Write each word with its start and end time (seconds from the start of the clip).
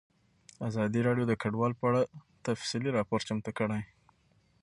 ازادي 0.69 0.99
راډیو 1.07 1.25
د 1.27 1.33
کډوال 1.41 1.73
په 1.79 1.83
اړه 1.89 2.01
تفصیلي 2.47 2.89
راپور 2.97 3.19
چمتو 3.27 3.51
کړی. 3.57 3.81